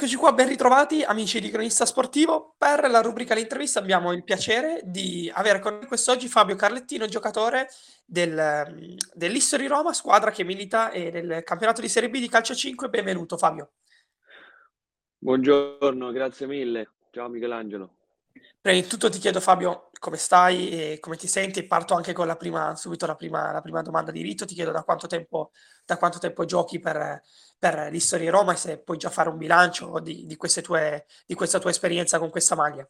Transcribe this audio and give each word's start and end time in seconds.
Eccoci 0.00 0.16
qua, 0.16 0.32
ben 0.32 0.48
ritrovati 0.48 1.02
amici 1.02 1.40
di 1.40 1.50
Cronista 1.50 1.84
Sportivo. 1.84 2.54
Per 2.56 2.88
la 2.88 3.02
rubrica 3.02 3.34
L'intervista 3.34 3.80
abbiamo 3.80 4.12
il 4.12 4.24
piacere 4.24 4.80
di 4.82 5.30
avere 5.34 5.58
con 5.58 5.74
noi 5.74 5.84
quest'oggi 5.84 6.26
Fabio 6.26 6.56
Carlettino, 6.56 7.04
giocatore 7.04 7.68
del, 8.06 8.96
dell'History 9.12 9.66
Roma, 9.66 9.92
squadra 9.92 10.30
che 10.30 10.42
milita 10.42 10.90
nel 10.90 11.42
campionato 11.44 11.82
di 11.82 11.88
Serie 11.90 12.08
B 12.08 12.18
di 12.18 12.30
calcio 12.30 12.54
5. 12.54 12.88
Benvenuto 12.88 13.36
Fabio. 13.36 13.72
Buongiorno, 15.18 16.10
grazie 16.12 16.46
mille. 16.46 16.92
Ciao 17.10 17.28
Michelangelo. 17.28 17.99
Prima 18.62 18.78
di 18.78 18.86
tutto 18.86 19.08
ti 19.08 19.18
chiedo 19.18 19.40
Fabio 19.40 19.88
come 19.98 20.18
stai 20.18 20.68
e 20.68 20.98
come 21.00 21.16
ti 21.16 21.26
senti. 21.26 21.66
Parto 21.66 21.94
anche 21.94 22.12
con 22.12 22.26
la 22.26 22.36
prima, 22.36 22.76
subito 22.76 23.06
la 23.06 23.14
prima, 23.14 23.52
la 23.52 23.62
prima 23.62 23.80
domanda 23.80 24.10
di 24.10 24.20
rito. 24.20 24.44
Ti 24.44 24.52
chiedo 24.52 24.70
da 24.70 24.82
quanto 24.82 25.06
tempo, 25.06 25.52
da 25.86 25.96
quanto 25.96 26.18
tempo 26.18 26.44
giochi 26.44 26.78
per, 26.78 27.22
per 27.58 27.88
l'Historia 27.90 28.30
Roma 28.30 28.52
e 28.52 28.56
se 28.56 28.82
puoi 28.82 28.98
già 28.98 29.08
fare 29.08 29.30
un 29.30 29.38
bilancio 29.38 29.98
di, 30.00 30.26
di, 30.26 30.36
tue, 30.36 31.06
di 31.24 31.34
questa 31.34 31.58
tua 31.58 31.70
esperienza 31.70 32.18
con 32.18 32.28
questa 32.28 32.54
maglia. 32.54 32.86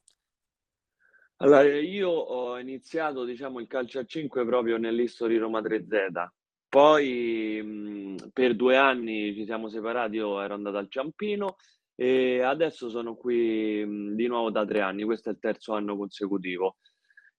Allora, 1.37 1.63
io 1.63 2.11
ho 2.11 2.59
iniziato 2.59 3.23
diciamo, 3.25 3.61
il 3.61 3.69
calcio 3.69 4.01
a 4.01 4.05
5 4.05 4.45
proprio 4.45 4.77
nell'History 4.77 5.37
Roma 5.37 5.61
3Z. 5.61 6.27
Poi 6.69 7.63
mh, 7.63 8.31
per 8.33 8.57
due 8.57 8.77
anni 8.77 9.33
ci 9.35 9.45
siamo 9.45 9.69
separati, 9.69 10.17
io 10.17 10.41
ero 10.41 10.55
andato 10.55 10.79
al 10.79 10.91
Ciampino 10.91 11.57
e 12.01 12.41
adesso 12.41 12.89
sono 12.89 13.15
qui 13.15 14.15
di 14.15 14.27
nuovo 14.27 14.51
da 14.51 14.65
tre 14.65 14.81
anni, 14.81 15.05
questo 15.05 15.29
è 15.29 15.33
il 15.33 15.39
terzo 15.39 15.75
anno 15.75 15.99
consecutivo. 15.99 16.79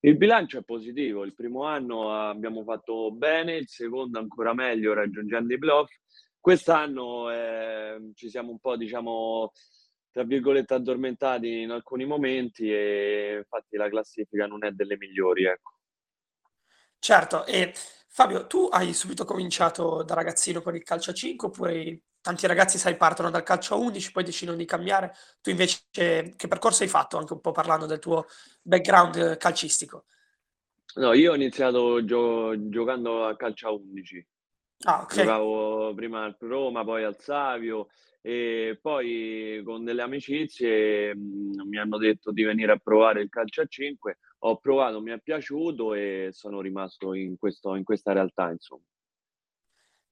Il 0.02 0.18
bilancio 0.18 0.60
è 0.60 0.64
positivo, 0.64 1.24
il 1.24 1.34
primo 1.34 1.64
anno 1.64 2.14
abbiamo 2.14 2.62
fatto 2.64 3.10
bene, 3.12 3.56
il 3.56 3.68
secondo 3.68 4.20
ancora 4.20 4.54
meglio 4.54 4.94
raggiungendo 4.94 5.52
i 5.52 5.58
playoff. 5.58 5.92
Quest'anno 6.40 7.32
eh, 7.32 8.12
ci 8.14 8.30
siamo 8.30 8.52
un 8.52 8.60
po', 8.60 8.78
diciamo, 8.78 9.52
tra 10.12 10.22
virgolette 10.24 10.76
addormentati 10.76 11.62
in 11.62 11.72
alcuni 11.72 12.06
momenti 12.06 12.72
e 12.72 13.38
infatti 13.40 13.78
la 13.78 13.90
classifica 13.90 14.46
non 14.46 14.64
è 14.64 14.70
delle 14.70 14.96
migliori, 14.96 15.46
ecco. 15.46 15.72
Certo, 17.00 17.48
e 17.48 17.74
Fabio, 18.10 18.46
tu 18.46 18.68
hai 18.72 18.94
subito 18.94 19.26
cominciato 19.26 20.04
da 20.04 20.14
ragazzino 20.14 20.62
con 20.62 20.76
il 20.76 20.84
calcio 20.84 21.10
a 21.10 21.14
5 21.16 21.48
oppure 21.48 22.02
tanti 22.22 22.48
ragazzi, 22.48 22.78
sai, 22.78 22.96
partono 22.96 23.30
dal 23.30 23.44
calcio 23.44 23.74
a 23.74 23.78
11, 23.78 24.12
poi 24.12 24.24
decidono 24.24 24.58
di 24.58 24.66
cambiare. 24.66 25.14
Tu 25.42 25.50
invece 25.50 25.82
che 25.92 26.48
percorso 26.48 26.84
hai 26.84 26.90
fatto, 26.90 27.18
anche 27.18 27.34
un 27.34 27.42
po' 27.42 27.52
parlando 27.52 27.86
del 27.86 28.00
tuo 28.00 28.28
background 28.62 29.38
calcistico? 29.38 30.06
No, 30.96 31.14
io 31.14 31.32
ho 31.32 31.36
iniziato 31.36 32.04
gio- 32.04 32.70
giocando 32.70 33.26
a 33.26 33.36
calcio 33.36 33.68
a 33.68 33.72
11. 33.72 34.28
Ah, 34.84 35.02
ok. 35.02 35.16
Giocavo 35.16 35.94
prima 35.94 36.24
al 36.24 36.36
Roma, 36.40 36.84
poi 36.84 37.04
al 37.04 37.18
Savio 37.20 37.90
e 38.24 38.78
poi 38.82 39.62
con 39.64 39.84
delle 39.84 40.02
amicizie 40.02 41.16
mh, 41.16 41.68
mi 41.68 41.78
hanno 41.78 41.98
detto 41.98 42.32
di 42.32 42.44
venire 42.44 42.72
a 42.74 42.78
provare 42.78 43.22
il 43.22 43.30
calcio 43.30 43.62
a 43.62 43.66
5. 43.66 44.20
Ho 44.40 44.58
provato, 44.58 45.02
mi 45.02 45.12
è 45.12 45.20
piaciuto 45.20 45.94
e 45.94 46.30
sono 46.32 46.62
rimasto 46.62 47.14
in, 47.14 47.38
questo, 47.38 47.76
in 47.76 47.84
questa 47.84 48.12
realtà, 48.12 48.50
insomma. 48.52 48.84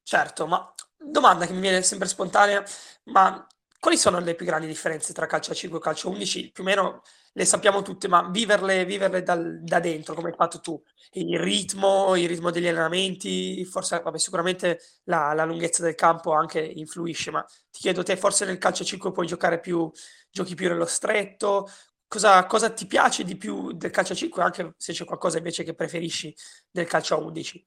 Certo, 0.04 0.48
ma 0.48 0.74
domanda 1.00 1.46
che 1.46 1.54
mi 1.54 1.62
viene 1.62 1.82
sempre 1.82 2.08
spontanea, 2.08 2.64
ma 3.06 3.46
quali 3.80 3.98
sono 3.98 4.20
le 4.20 4.36
più 4.36 4.46
grandi 4.46 4.68
differenze 4.68 5.14
tra 5.14 5.26
calcio 5.26 5.52
a 5.52 5.56
5 5.56 5.78
e 5.80 5.82
calcio 5.82 6.08
a 6.10 6.12
11? 6.12 6.52
Più 6.52 6.64
o 6.64 6.66
meno 6.66 7.02
le 7.34 7.46
sappiamo 7.46 7.82
tutte, 7.82 8.08
ma 8.08 8.28
viverle, 8.30 8.84
viverle 8.86 9.24
dal- 9.24 9.60
da 9.64 9.80
dentro, 9.80 10.14
come 10.14 10.30
hai 10.30 10.36
fatto 10.36 10.60
tu, 10.60 10.82
il 11.12 11.40
ritmo, 11.40 12.16
il 12.16 12.28
ritmo 12.28 12.52
degli 12.52 12.68
allenamenti, 12.68 13.64
forse, 13.66 14.02
vabbè, 14.02 14.18
sicuramente 14.18 14.80
la, 15.06 15.34
la 15.34 15.46
lunghezza 15.46 15.82
del 15.84 15.96
campo 15.96 16.34
anche 16.34 16.60
influisce, 16.60 17.32
ma 17.32 17.42
ti 17.72 17.80
chiedo 17.80 18.04
te, 18.04 18.18
forse 18.18 18.46
nel 18.46 18.58
calcio 18.58 18.84
a 18.84 18.86
5 18.86 19.12
puoi 19.12 19.28
giocare 19.28 19.60
più, 19.60 19.90
giochi 20.30 20.56
più 20.56 20.68
nello 20.68 20.86
stretto, 20.86 21.70
cosa, 22.08 22.46
cosa 22.46 22.70
ti 22.72 22.86
piace 22.88 23.24
di 23.24 23.38
più 23.38 23.72
del 23.74 23.92
calcio 23.92 24.14
a 24.14 24.16
5, 24.16 24.44
anche 24.44 24.74
se 24.78 24.94
c'è 24.94 25.06
qualcosa 25.06 25.38
invece 25.38 25.64
che 25.64 25.74
preferisci 25.76 26.36
del 26.72 26.88
calcio 26.88 27.16
a 27.16 27.20
11? 27.20 27.66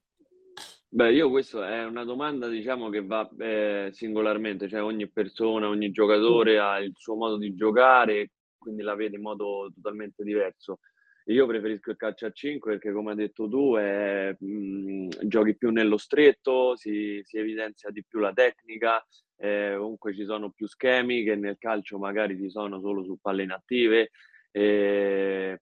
Beh, 0.95 1.11
io 1.11 1.31
questo 1.31 1.63
è 1.63 1.83
una 1.85 2.03
domanda, 2.03 2.47
diciamo, 2.47 2.89
che 2.89 3.03
va 3.03 3.27
eh, 3.39 3.89
singolarmente, 3.91 4.67
cioè 4.67 4.83
ogni 4.83 5.09
persona, 5.09 5.67
ogni 5.67 5.89
giocatore 5.89 6.59
ha 6.59 6.77
il 6.79 6.93
suo 6.95 7.15
modo 7.15 7.37
di 7.37 7.55
giocare, 7.55 8.29
quindi 8.59 8.83
la 8.83 8.93
vede 8.93 9.15
in 9.15 9.23
modo 9.23 9.71
totalmente 9.73 10.23
diverso. 10.23 10.81
Io 11.25 11.47
preferisco 11.47 11.89
il 11.89 11.97
calcio 11.97 12.27
a 12.27 12.31
5 12.31 12.73
perché, 12.73 12.91
come 12.91 13.09
hai 13.09 13.17
detto 13.17 13.49
tu, 13.49 13.75
è, 13.75 14.35
mh, 14.37 14.45
mm, 14.45 15.09
giochi 15.23 15.57
più 15.57 15.71
nello 15.71 15.97
stretto, 15.97 16.75
si, 16.75 17.21
si 17.23 17.37
evidenzia 17.37 17.89
di 17.89 18.03
più 18.07 18.19
la 18.19 18.31
tecnica, 18.31 19.03
eh, 19.37 19.73
comunque 19.75 20.13
ci 20.13 20.25
sono 20.25 20.51
più 20.51 20.67
schemi 20.67 21.23
che 21.23 21.35
nel 21.35 21.57
calcio 21.57 21.97
magari 21.97 22.37
ci 22.37 22.51
sono 22.51 22.79
solo 22.79 23.03
su 23.03 23.17
palle 23.19 23.41
inattive. 23.41 24.11
Eh, 24.51 25.59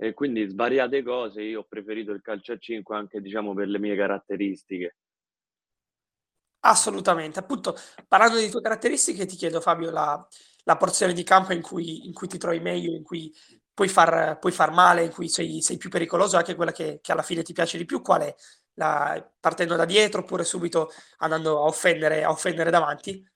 e 0.00 0.14
quindi 0.14 0.48
svariate 0.48 1.02
cose, 1.02 1.42
io 1.42 1.60
ho 1.60 1.66
preferito 1.68 2.12
il 2.12 2.22
calcio 2.22 2.52
a 2.52 2.56
5 2.56 2.96
anche 2.96 3.20
diciamo 3.20 3.52
per 3.52 3.66
le 3.66 3.80
mie 3.80 3.96
caratteristiche. 3.96 4.96
Assolutamente. 6.60 7.40
Appunto, 7.40 7.76
parlando 8.06 8.38
di 8.38 8.48
tue 8.48 8.60
caratteristiche, 8.60 9.26
ti 9.26 9.34
chiedo 9.34 9.60
Fabio 9.60 9.90
la, 9.90 10.24
la 10.64 10.76
porzione 10.76 11.12
di 11.12 11.24
campo 11.24 11.52
in 11.52 11.62
cui, 11.62 12.06
in 12.06 12.12
cui, 12.12 12.28
ti 12.28 12.38
trovi 12.38 12.60
meglio, 12.60 12.94
in 12.94 13.02
cui 13.02 13.32
puoi 13.74 13.88
far, 13.88 14.38
puoi 14.38 14.52
far 14.52 14.70
male, 14.70 15.02
in 15.02 15.10
cui 15.10 15.28
sei, 15.28 15.60
sei, 15.62 15.76
più 15.78 15.90
pericoloso, 15.90 16.36
anche 16.36 16.54
quella 16.54 16.72
che, 16.72 17.00
che, 17.02 17.10
alla 17.10 17.22
fine 17.22 17.42
ti 17.42 17.52
piace 17.52 17.76
di 17.76 17.84
più, 17.84 18.00
qual 18.00 18.22
è? 18.22 18.34
La, 18.74 19.28
partendo 19.40 19.74
da 19.74 19.84
dietro 19.84 20.20
oppure 20.20 20.44
subito 20.44 20.90
andando 21.18 21.58
a 21.58 21.62
offendere, 21.62 22.22
a 22.22 22.30
offendere 22.30 22.70
davanti? 22.70 23.28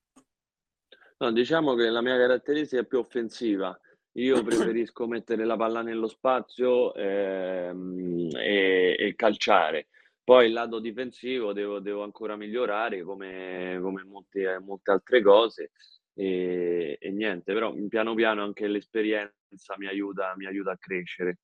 No, 1.19 1.33
diciamo 1.33 1.75
che 1.75 1.89
la 1.89 2.03
mia 2.03 2.17
caratteristica 2.17 2.83
è 2.83 2.87
più 2.87 2.99
offensiva 2.99 3.77
io 4.13 4.43
preferisco 4.43 5.07
mettere 5.07 5.45
la 5.45 5.57
palla 5.57 5.83
nello 5.83 6.09
spazio 6.09 6.95
ehm, 6.95 8.29
e, 8.35 8.97
e, 8.99 9.15
calciare. 9.15 9.89
Poi 10.23 10.47
il 10.47 10.53
lato 10.53 10.79
difensivo 10.79 11.53
devo, 11.53 11.81
devo 11.81 12.03
ancora 12.03 12.37
migliorare 12.37 13.03
come, 13.03 13.79
come 13.81 14.05
molte, 14.05 14.59
molte, 14.61 14.91
altre 14.91 15.23
cose 15.23 15.73
e, 16.15 16.97
e, 17.01 17.11
niente, 17.11 17.53
però 17.53 17.75
piano 17.89 18.15
piano 18.15 18.43
anche 18.43 18.67
l'esperienza 18.69 19.75
mi 19.79 19.87
aiuta, 19.87 20.35
mi 20.37 20.47
aiuta 20.47 20.73
a 20.73 20.79
crescere. 20.79 21.39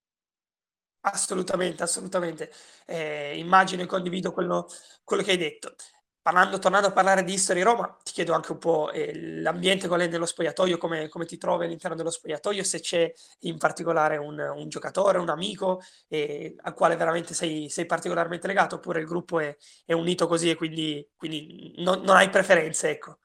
Assolutamente, 1.00 1.82
assolutamente. 1.82 2.52
Eh, 2.86 3.38
immagino 3.38 3.82
e 3.82 3.86
condivido 3.86 4.32
quello, 4.32 4.66
quello 5.04 5.22
che 5.22 5.30
hai 5.32 5.36
detto. 5.38 5.74
Parlando, 6.28 6.58
tornando 6.58 6.88
a 6.88 6.92
parlare 6.92 7.24
di 7.24 7.32
History 7.32 7.62
Roma, 7.62 7.86
ti 8.04 8.12
chiedo 8.12 8.34
anche 8.34 8.52
un 8.52 8.58
po' 8.58 8.90
eh, 8.90 9.18
l'ambiente 9.40 9.88
qual 9.88 10.02
è 10.02 10.08
nello 10.08 10.26
spogliatoio, 10.26 10.76
come, 10.76 11.08
come, 11.08 11.24
ti 11.24 11.38
trovi 11.38 11.64
all'interno 11.64 11.96
dello 11.96 12.10
spogliatoio, 12.10 12.62
se 12.64 12.80
c'è 12.80 13.10
in 13.40 13.56
particolare 13.56 14.18
un, 14.18 14.38
un 14.38 14.68
giocatore, 14.68 15.16
un 15.16 15.30
amico 15.30 15.80
eh, 16.06 16.54
al 16.60 16.74
quale 16.74 16.96
veramente 16.96 17.32
sei, 17.32 17.70
sei, 17.70 17.86
particolarmente 17.86 18.46
legato, 18.46 18.74
oppure 18.74 19.00
il 19.00 19.06
gruppo 19.06 19.40
è, 19.40 19.56
è 19.86 19.94
unito 19.94 20.26
così 20.26 20.50
e 20.50 20.54
quindi, 20.54 21.08
quindi 21.16 21.72
non, 21.78 22.02
non, 22.02 22.16
hai 22.16 22.28
preferenze, 22.28 22.90
ecco. 22.90 23.20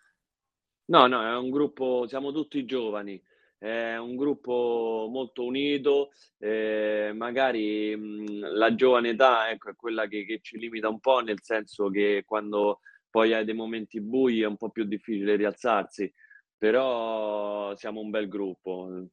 No, 0.86 1.06
no, 1.06 1.22
è 1.24 1.36
un 1.36 1.50
gruppo, 1.50 2.06
siamo 2.08 2.32
tutti 2.32 2.64
giovani, 2.64 3.22
è 3.58 3.98
un 3.98 4.16
gruppo 4.16 5.10
molto 5.10 5.44
unito, 5.44 6.12
eh, 6.38 7.12
magari 7.14 7.98
mh, 7.98 8.54
la 8.54 8.74
giovane 8.76 9.10
età 9.10 9.50
ecco, 9.50 9.72
è 9.72 9.76
quella 9.76 10.08
che, 10.08 10.24
che 10.24 10.40
ci 10.42 10.58
limita 10.58 10.88
un 10.88 11.02
po', 11.02 11.20
nel 11.20 11.42
senso 11.42 11.90
che 11.90 12.24
quando 12.26 12.80
poi 13.14 13.32
hai 13.32 13.46
dei 13.46 13.54
momenti 13.54 14.02
bui 14.02 14.42
è 14.42 14.48
un 14.48 14.58
po' 14.58 14.72
più 14.72 14.86
difficile 14.86 15.36
rialzarsi, 15.36 16.12
però 16.58 17.76
siamo 17.76 18.00
un 18.00 18.10
bel 18.10 18.28
gruppo, 18.28 19.06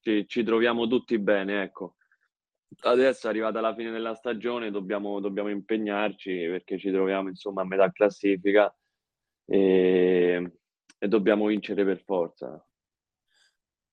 ci, 0.00 0.28
ci 0.28 0.44
troviamo 0.44 0.86
tutti 0.86 1.18
bene, 1.18 1.62
ecco. 1.62 1.96
Adesso 2.82 3.26
è 3.26 3.30
arrivata 3.30 3.60
la 3.60 3.74
fine 3.74 3.90
della 3.90 4.14
stagione, 4.14 4.70
dobbiamo, 4.70 5.18
dobbiamo 5.18 5.48
impegnarci 5.50 6.30
perché 6.50 6.78
ci 6.78 6.92
troviamo 6.92 7.28
insomma 7.28 7.62
a 7.62 7.66
metà 7.66 7.90
classifica 7.90 8.72
e, 9.44 10.52
e 10.98 11.08
dobbiamo 11.08 11.46
vincere 11.46 11.84
per 11.84 12.00
forza. 12.04 12.64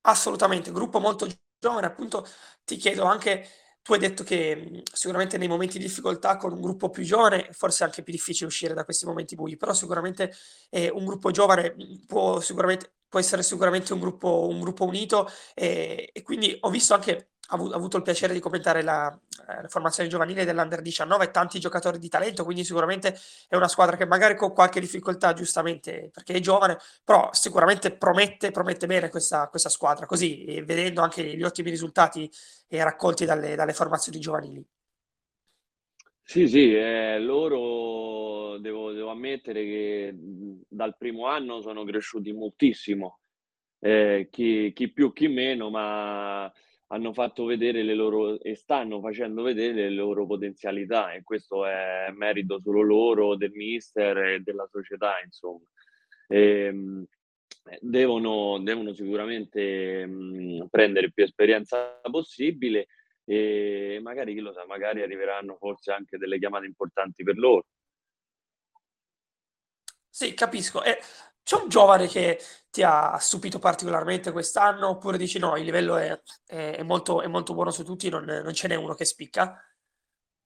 Assolutamente, 0.01 0.71
gruppo 0.71 0.99
molto 0.99 1.27
giovane, 1.59 1.85
appunto 1.87 2.25
ti 2.63 2.77
chiedo 2.77 3.03
anche 3.03 3.45
tu 3.89 3.95
hai 3.95 3.99
detto 3.99 4.23
che, 4.23 4.83
sicuramente 4.93 5.37
nei 5.39 5.47
momenti 5.47 5.79
di 5.79 5.85
difficoltà 5.85 6.37
con 6.37 6.53
un 6.53 6.61
gruppo 6.61 6.91
più 6.91 7.01
giovane, 7.03 7.49
forse 7.53 7.83
è 7.83 7.87
anche 7.87 8.03
più 8.03 8.13
difficile 8.13 8.45
uscire 8.45 8.75
da 8.75 8.85
questi 8.85 9.07
momenti 9.07 9.33
bui, 9.33 9.57
però 9.57 9.73
sicuramente, 9.73 10.31
ehm, 10.69 10.95
un 10.95 11.05
gruppo 11.05 11.31
giovane, 11.31 11.75
può 12.05 12.39
sicuramente 12.39 12.93
può 13.09 13.19
essere 13.19 13.41
sicuramente 13.41 13.91
un 13.93 13.99
gruppo 13.99 14.47
un 14.47 14.59
gruppo 14.59 14.85
unito, 14.85 15.27
ehm, 15.55 16.05
e 16.13 16.21
quindi 16.21 16.55
ho 16.61 16.69
visto 16.69 16.93
anche 16.93 17.31
avu 17.49 17.67
avuto 17.71 17.97
il 17.97 18.03
piacere 18.03 18.33
di 18.33 18.39
commentare 18.39 18.81
la, 18.81 19.07
ehm, 19.47 19.61
la 19.63 19.67
formazione 19.67 20.09
giovanile 20.09 20.45
dell'Under 20.45 20.81
19, 20.81 21.31
tanti 21.31 21.59
giocatori 21.59 21.99
di 21.99 22.09
talento, 22.09 22.43
quindi 22.43 22.63
sicuramente 22.63 23.17
è 23.47 23.55
una 23.55 23.67
squadra 23.67 23.95
che 23.97 24.05
magari 24.05 24.35
con 24.35 24.53
qualche 24.53 24.79
difficoltà, 24.79 25.33
giustamente 25.33 26.09
perché 26.13 26.33
è 26.33 26.39
giovane, 26.39 26.77
però 27.03 27.29
sicuramente 27.33 27.95
promette 27.95 28.51
promette 28.51 28.87
bene 28.87 29.09
questa 29.09 29.47
questa 29.49 29.69
squadra, 29.69 30.05
così, 30.05 30.45
ehm, 30.45 30.65
vedendo 30.65 31.01
anche 31.01 31.23
gli 31.23 31.43
ottimi 31.43 31.69
risultati, 31.69 32.29
ehm, 32.67 32.83
raccolti 32.83 33.25
dalle 33.25 33.55
dalle 33.55 33.73
formazioni 33.73 34.19
giovanili. 34.19 34.65
Sì, 36.23 36.47
sì, 36.47 36.75
eh, 36.75 37.17
loro 37.19 38.59
devo, 38.59 38.91
devo 38.91 39.09
ammettere 39.09 39.63
che 39.63 40.13
dal 40.67 40.95
primo 40.95 41.25
anno 41.25 41.59
sono 41.61 41.83
cresciuti 41.83 42.31
moltissimo 42.31 43.19
eh, 43.79 44.27
chi, 44.31 44.71
chi 44.73 44.91
più, 44.91 45.11
chi 45.13 45.27
meno, 45.27 45.69
ma 45.71 46.51
hanno 46.91 47.13
fatto 47.13 47.45
vedere 47.45 47.83
le 47.83 47.93
loro 47.93 48.39
e 48.41 48.55
stanno 48.55 48.99
facendo 48.99 49.43
vedere 49.43 49.73
le 49.73 49.89
loro 49.91 50.25
potenzialità 50.25 51.11
e 51.13 51.23
questo 51.23 51.65
è 51.65 52.11
merito 52.15 52.59
solo 52.59 52.81
loro, 52.81 53.35
del 53.35 53.51
mister 53.51 54.17
e 54.17 54.39
della 54.39 54.67
società, 54.67 55.19
insomma. 55.23 55.65
E, 56.27 56.39
ehm, 56.65 57.05
devono, 57.79 58.59
devono 58.59 58.93
sicuramente 58.93 60.05
mh, 60.05 60.67
prendere 60.69 61.11
più 61.11 61.23
esperienza 61.23 61.99
possibile 62.09 62.87
e 63.23 63.99
magari, 64.01 64.33
chi 64.33 64.39
lo 64.39 64.51
sa, 64.51 64.65
magari 64.65 65.03
arriveranno 65.03 65.57
forse 65.57 65.91
anche 65.91 66.17
delle 66.17 66.39
chiamate 66.39 66.65
importanti 66.65 67.21
per 67.23 67.37
loro. 67.37 67.65
Sì, 70.09 70.33
capisco. 70.33 70.83
E 70.83 70.99
c'è 71.43 71.55
un 71.61 71.69
giovane 71.69 72.07
che 72.07 72.39
ti 72.69 72.83
ha 72.83 73.17
stupito 73.17 73.59
particolarmente 73.59 74.31
quest'anno 74.31 74.89
oppure 74.89 75.17
dici 75.17 75.39
no, 75.39 75.57
il 75.57 75.65
livello 75.65 75.97
è, 75.97 76.19
è, 76.45 76.75
è 76.77 76.83
molto, 76.83 77.21
è 77.21 77.27
molto 77.27 77.53
buono 77.53 77.71
su 77.71 77.83
tutti, 77.83 78.09
non, 78.09 78.25
non 78.25 78.53
ce 78.53 78.67
n'è 78.67 78.75
uno 78.75 78.93
che 78.93 79.05
spicca? 79.05 79.63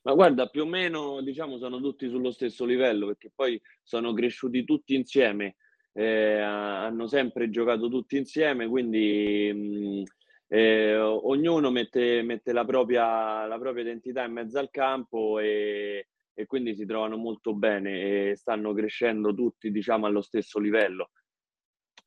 Ma 0.05 0.13
guarda, 0.13 0.47
più 0.47 0.63
o 0.63 0.65
meno 0.65 1.21
diciamo 1.21 1.57
sono 1.57 1.79
tutti 1.79 2.09
sullo 2.09 2.31
stesso 2.31 2.65
livello 2.65 3.07
perché 3.07 3.31
poi 3.33 3.61
sono 3.81 4.13
cresciuti 4.13 4.65
tutti 4.65 4.95
insieme, 4.95 5.55
eh, 5.93 6.39
hanno 6.39 7.07
sempre 7.07 7.49
giocato 7.49 7.87
tutti 7.87 8.17
insieme, 8.17 8.67
quindi 8.67 10.03
eh, 10.47 10.95
ognuno 10.97 11.71
mette, 11.71 12.21
mette 12.21 12.51
la, 12.51 12.65
propria, 12.65 13.45
la, 13.45 13.57
propria, 13.57 13.83
identità 13.83 14.23
in 14.23 14.33
mezzo 14.33 14.59
al 14.59 14.69
campo 14.69 15.39
e, 15.39 16.09
e, 16.33 16.45
quindi 16.45 16.75
si 16.75 16.85
trovano 16.85 17.17
molto 17.17 17.53
bene 17.53 18.31
e 18.31 18.35
stanno 18.35 18.73
crescendo 18.73 19.33
tutti 19.33 19.71
diciamo 19.71 20.05
allo 20.05 20.21
stesso 20.21 20.59
livello. 20.59 21.11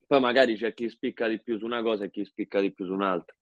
Poi 0.07 0.21
magari 0.21 0.57
c'è 0.57 0.73
chi 0.73 0.89
spicca 0.89 1.27
di 1.27 1.41
più 1.41 1.59
su 1.59 1.65
una 1.65 1.83
cosa 1.83 2.05
e 2.05 2.11
chi 2.11 2.25
spicca 2.25 2.61
di 2.61 2.73
più 2.73 2.85
su 2.85 2.93
un'altra. 2.93 3.35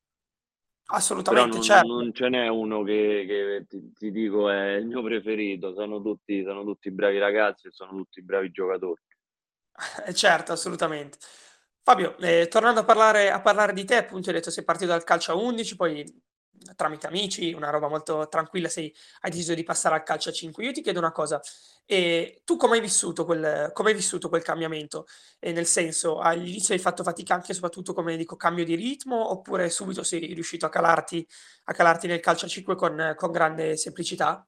Assolutamente, 0.87 1.55
non, 1.55 1.63
certo. 1.63 1.87
non 1.87 2.13
ce 2.13 2.29
n'è 2.29 2.49
uno 2.49 2.83
che, 2.83 3.25
che 3.27 3.65
ti, 3.67 3.93
ti, 3.95 4.11
dico 4.11 4.51
è 4.51 4.75
il 4.75 4.87
mio 4.87 5.03
preferito, 5.03 5.73
sono 5.73 6.03
tutti, 6.03 6.43
sono 6.43 6.63
tutti 6.63 6.91
bravi 6.91 7.19
ragazzi 7.19 7.69
e 7.69 7.71
sono 7.71 7.91
tutti 7.97 8.23
bravi 8.23 8.51
giocatori. 8.51 9.01
Eh, 10.07 10.15
certo, 10.15 10.53
assolutamente. 10.53 11.19
Fabio, 11.83 12.17
eh, 12.19 12.49
tornando 12.49 12.81
a 12.81 12.85
parlare, 12.85 13.31
a 13.31 13.41
parlare, 13.41 13.73
di 13.73 13.85
te, 13.85 13.97
appunto 13.97 14.29
hai 14.29 14.37
detto 14.37 14.51
sei 14.51 14.65
partito 14.65 14.91
dal 14.91 15.05
calcio 15.05 15.33
a 15.33 15.37
11, 15.37 15.77
poi 15.77 16.23
tramite 16.76 17.06
amici, 17.06 17.52
una 17.52 17.70
roba 17.70 17.88
molto 17.88 18.28
tranquilla, 18.28 18.69
sei, 18.69 18.94
hai 19.20 19.31
deciso 19.31 19.55
di 19.55 19.62
passare 19.62 19.94
al 19.94 20.02
calcio 20.02 20.31
a 20.31 20.32
5. 20.32 20.64
Io 20.64 20.72
ti 20.72 20.82
chiedo 20.82 20.99
una 20.99 21.12
cosa, 21.12 21.40
e 21.87 22.40
tu 22.44 22.56
come 22.56 22.76
hai 22.76 22.81
vissuto 22.81 23.25
quel, 23.25 23.72
vissuto 23.94 24.28
quel 24.28 24.43
cambiamento? 24.43 25.06
E 25.38 25.52
nel 25.52 25.66
senso, 25.66 26.19
all'inizio 26.19 26.75
hai 26.75 26.81
fatto 26.81 27.02
fatica 27.02 27.34
anche 27.34 27.52
soprattutto, 27.52 27.93
come 27.93 28.16
dico, 28.16 28.37
cambio 28.37 28.64
di 28.64 28.75
ritmo, 28.75 29.31
oppure 29.31 29.69
subito 29.69 30.02
sei 30.02 30.32
riuscito 30.32 30.64
a 30.66 30.70
calarti, 30.70 31.26
a 31.64 31.72
calarti 31.72 32.06
nel 32.06 32.20
calcio 32.20 32.46
a 32.46 32.49
5 32.49 32.75
con, 32.75 33.14
con 33.16 33.31
grande 33.31 33.76
semplicità? 33.76 34.46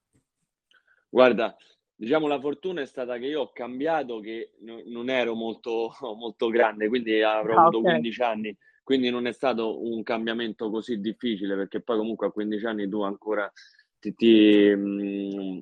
Guarda, 1.08 1.54
diciamo 1.94 2.26
la 2.26 2.40
fortuna 2.40 2.82
è 2.82 2.86
stata 2.86 3.16
che 3.18 3.26
io 3.26 3.40
ho 3.42 3.52
cambiato 3.52 4.20
che 4.20 4.52
no, 4.60 4.82
non 4.86 5.08
ero 5.08 5.34
molto, 5.34 5.94
molto 6.16 6.48
grande, 6.48 6.88
quindi 6.88 7.22
avrò 7.22 7.56
ah, 7.56 7.60
avuto 7.62 7.78
okay. 7.78 7.92
15 7.92 8.22
anni, 8.22 8.56
quindi 8.87 9.11
non 9.11 9.27
è 9.27 9.33
stato 9.33 9.85
un 9.85 10.05
cambiamento 10.05 10.71
così 10.71 11.00
difficile 11.00 11.56
perché 11.56 11.81
poi 11.81 11.97
comunque 11.97 12.29
a 12.29 12.31
15 12.31 12.67
anni 12.67 12.88
tu 12.88 13.03
ancora 13.03 13.53
ti, 13.99 14.15
ti, 14.15 14.73
mh, 14.77 15.03
mm, 15.43 15.59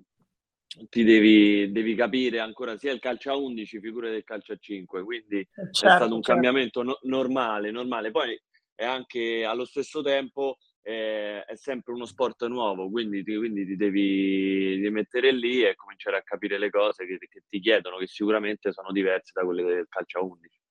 ti 0.91 1.05
devi, 1.05 1.73
devi, 1.73 1.94
capire 1.94 2.41
ancora 2.41 2.76
sia 2.76 2.93
il 2.93 3.00
calcio 3.00 3.31
a 3.31 3.37
11, 3.37 3.81
figure 3.81 4.11
del 4.11 4.25
calcio 4.25 4.53
a 4.53 4.59
5, 4.61 5.03
quindi 5.03 5.49
certo, 5.55 5.71
è 5.71 5.73
stato 5.73 6.15
un 6.15 6.21
certo. 6.21 6.32
cambiamento 6.32 6.82
no, 6.82 6.99
normale, 7.05 7.71
normale. 7.71 8.11
Poi 8.11 8.38
è 8.75 8.85
anche 8.85 9.43
allo 9.47 9.65
stesso 9.65 10.03
tempo 10.03 10.59
eh, 10.82 11.44
è 11.44 11.56
sempre 11.56 11.94
uno 11.94 12.05
sport 12.05 12.47
nuovo, 12.49 12.91
quindi 12.91 13.25
ti, 13.25 13.35
quindi 13.37 13.65
ti 13.65 13.75
devi, 13.75 14.81
devi, 14.81 14.91
mettere 14.91 15.32
lì 15.32 15.65
e 15.65 15.76
cominciare 15.76 16.19
a 16.19 16.23
capire 16.23 16.59
le 16.59 16.69
cose 16.69 17.06
che, 17.06 17.17
che, 17.17 17.43
ti 17.49 17.59
chiedono, 17.59 17.97
che 17.97 18.06
sicuramente 18.06 18.71
sono 18.71 18.93
diverse 18.93 19.32
da 19.32 19.47
quelle 19.47 19.62
del 19.62 19.88
calcio 19.88 20.19
a 20.19 20.25
11. 20.25 20.63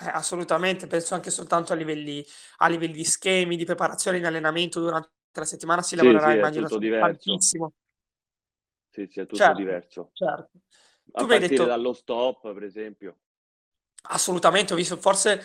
Eh, 0.00 0.08
assolutamente, 0.08 0.86
penso 0.86 1.14
anche 1.14 1.30
soltanto 1.30 1.72
a 1.72 1.76
livelli, 1.76 2.24
a 2.58 2.68
livelli 2.68 2.94
di 2.94 3.04
schemi, 3.04 3.56
di 3.56 3.64
preparazione 3.64 4.18
in 4.18 4.26
allenamento 4.26 4.80
durante 4.80 5.10
la 5.32 5.44
settimana 5.44 5.82
si 5.82 5.96
lavorerà, 5.96 6.30
sì, 6.30 6.36
immagino, 6.36 6.68
tantissimo. 6.68 7.72
Sì, 8.90 9.08
sì, 9.10 9.20
è 9.20 9.22
tutto 9.24 9.36
certo, 9.36 9.58
diverso. 9.58 10.10
Certo. 10.12 10.50
A 11.12 11.20
tu 11.20 11.26
partire 11.26 11.48
detto... 11.48 11.64
dallo 11.64 11.92
stop, 11.92 12.52
per 12.52 12.62
esempio. 12.62 13.16
Assolutamente, 14.04 14.72
ho 14.72 14.76
visto, 14.76 14.96
forse, 14.96 15.42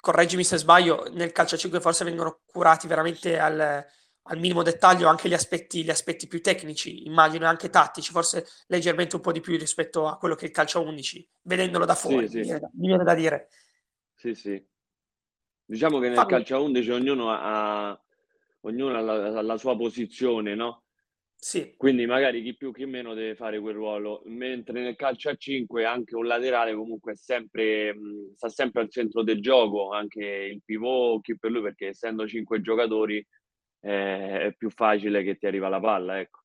correggimi 0.00 0.44
se 0.44 0.56
sbaglio, 0.56 1.08
nel 1.12 1.32
calcio 1.32 1.54
a 1.54 1.58
5 1.58 1.80
forse 1.80 2.04
vengono 2.04 2.40
curati 2.46 2.86
veramente 2.86 3.38
al, 3.38 3.84
al 4.22 4.38
minimo 4.38 4.62
dettaglio 4.62 5.08
anche 5.08 5.28
gli 5.28 5.34
aspetti, 5.34 5.82
gli 5.82 5.90
aspetti, 5.90 6.26
più 6.26 6.40
tecnici, 6.40 7.06
immagino, 7.06 7.46
anche 7.46 7.70
tattici, 7.70 8.12
forse 8.12 8.46
leggermente 8.66 9.16
un 9.16 9.22
po' 9.22 9.32
di 9.32 9.40
più 9.40 9.56
rispetto 9.56 10.06
a 10.06 10.16
quello 10.16 10.34
che 10.34 10.44
è 10.44 10.48
il 10.48 10.54
calcio 10.54 10.78
a 10.78 10.82
11, 10.82 11.28
vedendolo 11.42 11.84
da 11.84 11.94
fuori, 11.94 12.28
sì, 12.28 12.38
mi, 12.38 12.42
viene, 12.42 12.70
mi, 12.74 12.86
viene, 12.86 13.04
da 13.04 13.14
dire. 13.14 13.48
Sì, 14.24 14.34
sì. 14.34 14.66
Diciamo 15.66 15.98
che 15.98 16.08
nel 16.08 16.16
Fammi. 16.16 16.30
calcio 16.30 16.56
a 16.56 16.60
11 16.60 16.90
ognuno 16.90 17.30
ha, 17.30 17.98
ognuno 18.62 18.96
ha 18.96 19.00
la, 19.00 19.42
la 19.42 19.56
sua 19.58 19.76
posizione, 19.76 20.54
no? 20.54 20.84
Sì. 21.36 21.76
Quindi 21.76 22.06
magari 22.06 22.42
chi 22.42 22.56
più 22.56 22.72
chi 22.72 22.86
meno 22.86 23.14
deve 23.14 23.34
fare 23.34 23.60
quel 23.60 23.74
ruolo, 23.74 24.22
mentre 24.26 24.80
nel 24.80 24.96
calcio 24.96 25.28
a 25.30 25.34
5 25.36 25.84
anche 25.84 26.14
un 26.16 26.26
laterale 26.26 26.74
comunque 26.74 27.12
è 27.12 27.16
sempre, 27.16 27.94
mh, 27.94 28.34
sta 28.36 28.48
sempre 28.48 28.82
al 28.82 28.90
centro 28.90 29.22
del 29.22 29.40
gioco, 29.42 29.90
anche 29.92 30.24
il 30.24 30.62
pivot, 30.64 31.20
chi 31.22 31.36
per 31.38 31.50
lui, 31.50 31.62
perché 31.62 31.88
essendo 31.88 32.26
5 32.26 32.60
giocatori 32.62 33.18
eh, 33.80 34.40
è 34.46 34.54
più 34.56 34.70
facile 34.70 35.22
che 35.22 35.36
ti 35.36 35.46
arriva 35.46 35.68
la 35.68 35.80
palla, 35.80 36.20
ecco. 36.20 36.40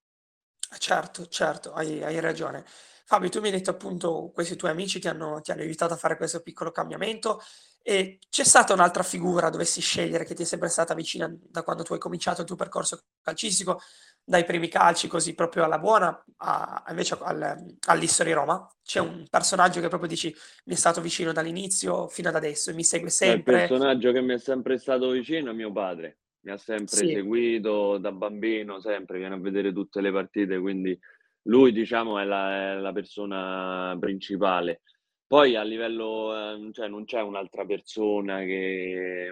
Certo, 0.77 1.27
certo, 1.27 1.73
hai, 1.73 2.03
hai 2.03 2.19
ragione. 2.19 2.63
Fabio, 3.05 3.29
tu 3.29 3.39
mi 3.39 3.47
hai 3.47 3.53
detto 3.53 3.71
appunto 3.71 4.29
questi 4.33 4.55
tuoi 4.55 4.71
amici 4.71 4.99
ti 4.99 5.07
hanno, 5.07 5.41
ti 5.41 5.51
hanno 5.51 5.61
aiutato 5.61 5.93
a 5.93 5.97
fare 5.97 6.15
questo 6.15 6.41
piccolo 6.43 6.71
cambiamento 6.71 7.41
e 7.81 8.19
c'è 8.29 8.43
stata 8.43 8.73
un'altra 8.73 9.03
figura, 9.03 9.49
dovessi 9.49 9.81
scegliere, 9.81 10.25
che 10.25 10.35
ti 10.35 10.43
è 10.43 10.45
sempre 10.45 10.69
stata 10.69 10.93
vicina 10.93 11.33
da 11.41 11.63
quando 11.63 11.83
tu 11.83 11.93
hai 11.93 11.99
cominciato 11.99 12.41
il 12.41 12.47
tuo 12.47 12.55
percorso 12.55 12.99
calcistico, 13.21 13.81
dai 14.23 14.43
primi 14.43 14.67
calci 14.67 15.07
così 15.07 15.33
proprio 15.33 15.63
alla 15.63 15.79
buona, 15.79 16.23
a, 16.37 16.83
invece 16.89 17.17
al, 17.21 17.77
all'History 17.87 18.31
Roma. 18.31 18.69
C'è 18.83 18.99
un 18.99 19.25
personaggio 19.29 19.81
che 19.81 19.87
proprio 19.87 20.09
dici 20.09 20.33
mi 20.65 20.73
è 20.73 20.77
stato 20.77 21.01
vicino 21.01 21.31
dall'inizio 21.31 22.07
fino 22.07 22.29
ad 22.29 22.35
adesso 22.35 22.69
e 22.69 22.73
mi 22.73 22.83
segue 22.83 23.09
sempre. 23.09 23.61
Il 23.61 23.67
personaggio 23.67 24.11
che 24.11 24.21
mi 24.21 24.33
è 24.33 24.39
sempre 24.39 24.77
stato 24.77 25.09
vicino 25.09 25.51
è 25.51 25.53
mio 25.53 25.71
padre, 25.71 26.19
mi 26.41 26.51
ha 26.51 26.57
sempre 26.57 26.95
sì. 26.95 27.13
seguito 27.13 27.97
da 27.97 28.11
bambino, 28.11 28.79
sempre, 28.79 29.17
viene 29.17 29.35
a 29.35 29.39
vedere 29.39 29.73
tutte 29.73 30.01
le 30.01 30.11
partite, 30.11 30.59
quindi 30.59 30.97
lui 31.43 31.71
diciamo 31.71 32.19
è 32.19 32.25
la, 32.25 32.73
è 32.73 32.75
la 32.75 32.91
persona 32.91 33.97
principale. 33.99 34.81
Poi 35.29 35.55
a 35.55 35.61
livello, 35.61 36.33
eh, 36.35 36.73
cioè 36.73 36.87
non 36.87 37.05
c'è 37.05 37.21
un'altra 37.21 37.63
persona 37.63 38.39
che 38.39 39.31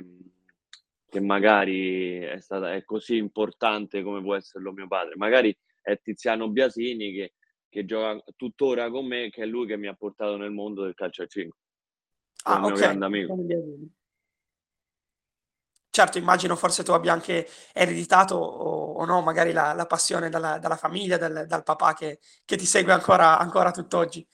che 1.10 1.20
magari 1.22 2.20
è, 2.20 2.40
stata, 2.40 2.74
è 2.74 2.84
così 2.84 3.16
importante 3.16 4.04
come 4.04 4.22
può 4.22 4.36
esserlo 4.36 4.74
mio 4.74 4.88
padre. 4.88 5.16
Magari 5.16 5.58
è 5.82 6.00
Tiziano 6.00 6.50
Biasini 6.50 7.14
che, 7.14 7.34
che 7.70 7.86
gioca 7.86 8.22
tuttora 8.36 8.90
con 8.90 9.08
me, 9.08 9.30
che 9.30 9.44
è 9.44 9.46
lui 9.46 9.66
che 9.68 9.78
mi 9.78 9.88
ha 9.88 9.94
portato 9.94 10.36
nel 10.36 10.52
mondo 10.52 10.84
del 10.84 10.94
calcio 10.94 11.24
a 11.24 11.28
5. 11.28 11.58
Ah, 12.44 12.66
ok. 12.66 13.90
Certo, 15.90 16.20
immagino 16.20 16.56
forse 16.56 16.84
tu 16.84 16.92
abbia 16.92 17.14
anche 17.14 17.48
ereditato 17.74 18.36
o, 18.36 18.94
o 18.94 19.06
no, 19.06 19.22
magari 19.22 19.52
la, 19.52 19.74
la 19.74 19.88
passione 19.88 20.30
dalla, 20.30 20.60
dalla 20.60 20.76
famiglia, 20.76 21.18
dal, 21.18 21.48
dal, 21.48 21.64
papà 21.64 21.94
che, 21.96 22.20
che 22.46 22.56
ti 22.56 22.66
segue 22.66 22.94
ancora, 22.94 23.40
ancora 23.40 23.72
tutt'oggi. 23.72 24.28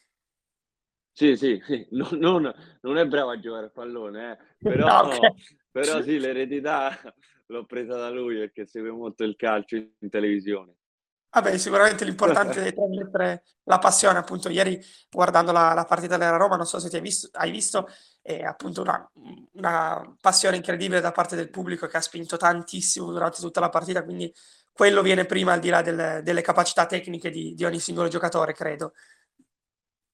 Sì, 1.15 1.37
sì, 1.37 1.61
sì. 1.63 1.87
Non, 1.91 2.09
non, 2.13 2.53
non, 2.81 2.97
è 2.97 3.05
bravo 3.05 3.29
a 3.29 3.39
giocare 3.39 3.67
a 3.67 3.69
pallone, 3.69 4.31
eh. 4.31 4.37
però, 4.69 4.87
ah, 4.87 5.05
okay. 5.05 5.33
però 5.71 6.01
sì, 6.01 6.17
l'eredità 6.17 6.89
l'ho 7.47 7.65
presa 7.65 7.95
da 7.95 8.09
lui 8.09 8.37
perché 8.37 8.65
segue 8.65 8.89
molto 8.89 9.23
il 9.23 9.35
calcio 9.35 9.75
in 9.75 10.09
televisione. 10.09 10.75
Vabbè, 11.29 11.57
sicuramente 11.57 12.05
l'importante 12.05 12.63
è 12.63 12.73
trasmettere 12.73 13.43
la 13.63 13.79
passione, 13.79 14.19
appunto, 14.19 14.49
ieri 14.49 14.79
guardando 15.09 15.51
la, 15.51 15.73
la 15.73 15.85
partita 15.85 16.15
della 16.15 16.37
Roma, 16.37 16.57
non 16.57 16.67
so 16.67 16.77
se 16.77 16.89
ti 16.89 16.95
hai 16.95 17.01
visto, 17.01 17.27
hai 17.33 17.49
visto 17.49 17.87
è 18.21 18.41
appunto 18.43 18.81
una, 18.81 19.11
una, 19.53 20.15
passione 20.21 20.57
incredibile 20.57 21.01
da 21.01 21.11
parte 21.11 21.35
del 21.35 21.49
pubblico 21.49 21.87
che 21.87 21.97
ha 21.97 22.01
spinto 22.01 22.37
tantissimo 22.37 23.11
durante 23.11 23.41
tutta 23.41 23.59
la 23.59 23.69
partita, 23.69 24.03
quindi 24.03 24.31
quello 24.71 25.01
viene 25.01 25.25
prima 25.25 25.53
al 25.53 25.59
di 25.59 25.69
là 25.69 25.81
del, 25.81 26.21
delle 26.23 26.41
capacità 26.41 26.85
tecniche 26.85 27.31
di, 27.31 27.55
di 27.55 27.65
ogni 27.65 27.79
singolo 27.79 28.07
giocatore, 28.09 28.53
credo. 28.53 28.93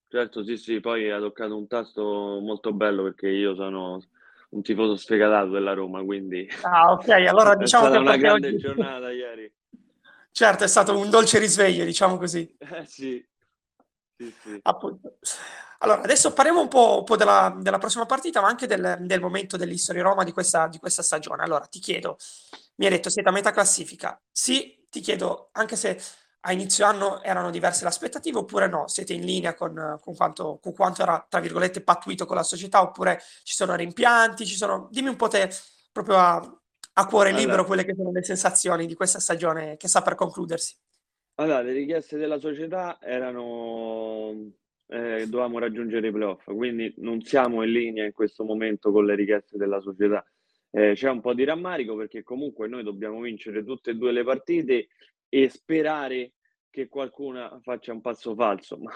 Certo, 0.10 0.44
sì, 0.44 0.58
sì, 0.58 0.80
poi 0.80 1.12
ha 1.12 1.20
toccato 1.20 1.56
un 1.56 1.68
tasto 1.68 2.02
molto 2.42 2.74
bello 2.74 3.04
perché 3.04 3.28
io 3.28 3.54
sono 3.54 4.02
un 4.50 4.62
tifoso 4.64 4.96
sfegatato 4.96 5.52
della 5.52 5.74
Roma, 5.74 6.04
quindi 6.04 6.50
ah, 6.64 6.94
ok, 6.94 7.10
allora 7.30 7.56
diciamo 7.56 7.86
è 7.86 7.90
stata 7.90 8.02
una 8.02 8.18
grande 8.18 8.48
oggi... 8.48 8.58
giornata 8.58 9.12
ieri. 9.12 9.54
Certo, 10.32 10.64
è 10.64 10.68
stato 10.68 10.98
un 10.98 11.12
dolce 11.12 11.38
risveglio, 11.38 11.86
diciamo 11.86 12.18
così. 12.18 12.58
Eh, 12.60 12.86
sì. 12.86 13.28
Sì, 14.18 14.34
sì. 14.42 14.60
Appunto. 14.64 15.18
Allora, 15.80 16.02
adesso 16.02 16.34
parliamo 16.34 16.60
un 16.60 16.68
po', 16.68 16.98
un 17.00 17.04
po 17.06 17.16
della, 17.16 17.56
della, 17.58 17.78
prossima 17.78 18.06
partita, 18.06 18.42
ma 18.42 18.48
anche 18.48 18.68
del, 18.68 18.98
del 19.02 19.22
momento 19.22 19.58
dell'History 19.58 20.00
Roma 20.00 20.24
di 20.24 20.32
questa, 20.32 20.68
di 20.68 20.80
questa, 20.80 21.04
stagione. 21.04 21.44
Allora, 21.44 21.66
ti 21.68 21.80
chiedo, 21.80 22.18
mi 22.78 22.86
hai 22.86 22.92
detto 22.92 23.10
siete 23.10 23.30
a 23.30 23.32
metà 23.32 23.52
classifica. 23.52 24.20
Sì, 24.32 24.86
ti 24.90 25.00
chiedo, 25.00 25.50
anche 25.54 25.76
se 25.76 26.02
a 26.42 26.52
inizio 26.52 26.86
anno 26.86 27.22
erano 27.22 27.52
diverse 27.52 27.84
le 27.84 27.90
aspettative 27.90 28.40
oppure 28.40 28.68
no? 28.68 28.88
Siete 28.88 29.14
in 29.14 29.26
linea 29.26 29.54
con, 29.54 29.98
con, 30.02 30.16
quanto, 30.16 30.60
con 30.62 30.74
quanto, 30.74 31.02
era, 31.02 31.26
tra 31.28 31.40
virgolette, 31.40 31.82
pattuito 31.82 32.26
con 32.26 32.36
la 32.36 32.44
società 32.44 32.82
oppure 32.82 33.20
ci 33.44 33.54
sono 33.54 33.76
rimpianti? 33.76 34.46
Ci 34.46 34.56
sono... 34.56 34.88
Dimmi 34.92 35.10
un 35.10 35.16
po' 35.16 35.28
te, 35.28 35.50
proprio 35.92 36.16
a, 36.16 36.60
a 36.94 37.06
cuore 37.08 37.32
libero, 37.32 37.52
allora. 37.52 37.64
quelle 37.66 37.86
che 37.86 37.96
sono 37.96 38.12
le 38.12 38.24
sensazioni 38.24 38.86
di 38.86 38.96
questa 38.96 39.20
stagione 39.20 39.78
che 39.78 39.88
sta 39.88 40.02
per 40.02 40.16
concludersi. 40.16 40.76
Allora, 41.36 41.62
le 41.62 41.74
richieste 41.74 42.18
della 42.18 42.40
società 42.40 42.98
erano 43.02 44.52
eh, 44.92 45.28
dovevamo 45.28 45.60
raggiungere 45.60 46.08
i 46.08 46.12
playoff, 46.12 46.44
quindi 46.46 46.92
non 46.98 47.22
siamo 47.22 47.64
in 47.64 47.72
linea 47.72 48.06
in 48.06 48.12
questo 48.12 48.44
momento 48.44 48.92
con 48.92 49.06
le 49.06 49.16
richieste 49.16 49.56
della 49.56 49.80
società. 49.82 50.26
Eh, 50.72 50.94
c'è 50.96 51.10
un 51.10 51.22
po' 51.22 51.34
di 51.34 51.44
rammarico 51.44 51.96
perché 51.96 52.24
comunque 52.24 52.68
noi 52.68 52.84
dobbiamo 52.84 53.22
vincere 53.22 53.64
tutte 53.64 53.92
e 53.92 53.96
due 53.96 54.12
le 54.12 54.24
partite 54.24 54.88
e 55.30 55.50
sperare 55.50 56.34
che 56.70 56.88
qualcuna 56.88 57.60
faccia 57.62 57.94
un 57.94 58.02
passo 58.02 58.36
falso, 58.36 58.78
ma 58.82 58.92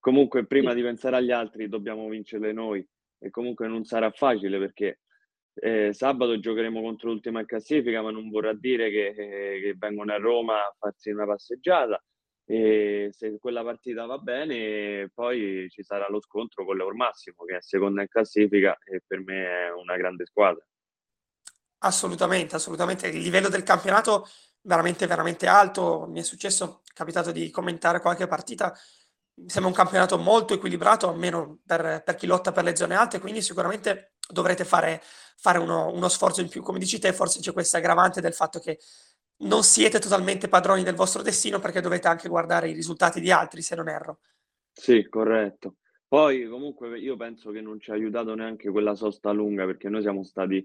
comunque 0.00 0.46
prima 0.46 0.74
di 0.74 0.82
pensare 0.82 1.16
agli 1.16 1.30
altri 1.30 1.68
dobbiamo 1.68 2.08
vincerle 2.08 2.52
noi 2.52 2.86
e 3.18 3.30
comunque 3.30 3.68
non 3.68 3.84
sarà 3.84 4.10
facile 4.10 4.58
perché 4.58 5.00
eh, 5.54 5.92
sabato 5.92 6.38
giocheremo 6.38 6.80
contro 6.80 7.10
l'ultima 7.10 7.44
classifica, 7.44 8.02
ma 8.02 8.10
non 8.10 8.28
vorrà 8.28 8.52
dire 8.52 8.90
che, 8.90 9.06
eh, 9.08 9.60
che 9.60 9.74
vengono 9.78 10.12
a 10.12 10.18
Roma 10.18 10.58
a 10.58 10.74
farsi 10.78 11.10
una 11.10 11.26
passeggiata 11.26 12.02
e 12.48 13.08
se 13.10 13.38
quella 13.40 13.64
partita 13.64 14.06
va 14.06 14.18
bene 14.18 15.10
poi 15.12 15.68
ci 15.68 15.82
sarà 15.82 16.08
lo 16.08 16.20
scontro 16.20 16.64
con 16.64 16.76
l'Eur 16.76 16.94
Massimo 16.94 17.44
che 17.44 17.56
è 17.56 17.60
seconda 17.60 18.02
in 18.02 18.08
classifica 18.08 18.78
e 18.84 19.02
per 19.04 19.20
me 19.20 19.66
è 19.66 19.72
una 19.72 19.96
grande 19.96 20.26
squadra. 20.26 20.64
Assolutamente, 21.78 22.56
assolutamente. 22.56 23.08
Il 23.08 23.20
livello 23.20 23.48
del 23.48 23.62
campionato 23.62 24.28
veramente, 24.62 25.06
veramente 25.06 25.46
alto. 25.46 26.06
Mi 26.08 26.20
è 26.20 26.22
successo, 26.22 26.82
è 26.88 26.92
capitato 26.92 27.32
di 27.32 27.50
commentare 27.50 28.00
qualche 28.00 28.26
partita. 28.26 28.76
Mi 29.34 29.50
sembra 29.50 29.70
un 29.70 29.76
campionato 29.76 30.18
molto 30.18 30.54
equilibrato, 30.54 31.08
almeno 31.08 31.58
per, 31.64 32.02
per 32.04 32.14
chi 32.14 32.26
lotta 32.26 32.52
per 32.52 32.64
le 32.64 32.76
zone 32.76 32.94
alte, 32.94 33.20
quindi 33.20 33.42
sicuramente 33.42 34.14
dovrete 34.28 34.64
fare, 34.64 35.02
fare 35.36 35.58
uno, 35.58 35.92
uno, 35.92 36.08
sforzo 36.08 36.40
in 36.40 36.48
più. 36.48 36.62
Come 36.62 36.78
dici 36.78 36.98
te, 36.98 37.12
forse 37.12 37.40
c'è 37.40 37.52
questa 37.52 37.78
aggravante 37.78 38.20
del 38.20 38.32
fatto 38.32 38.58
che 38.58 38.78
non 39.38 39.62
siete 39.62 39.98
totalmente 39.98 40.48
padroni 40.48 40.82
del 40.82 40.94
vostro 40.94 41.20
destino 41.20 41.58
perché 41.58 41.82
dovete 41.82 42.08
anche 42.08 42.28
guardare 42.28 42.70
i 42.70 42.72
risultati 42.72 43.20
di 43.20 43.30
altri, 43.30 43.60
se 43.60 43.74
non 43.74 43.88
erro. 43.88 44.20
Sì, 44.72 45.06
corretto. 45.08 45.76
Poi 46.08 46.48
comunque 46.48 46.98
io 46.98 47.16
penso 47.16 47.50
che 47.50 47.60
non 47.60 47.78
ci 47.78 47.90
ha 47.90 47.94
aiutato 47.94 48.34
neanche 48.34 48.70
quella 48.70 48.94
sosta 48.94 49.32
lunga 49.32 49.66
perché 49.66 49.88
noi 49.88 50.02
siamo 50.02 50.22
stati 50.22 50.64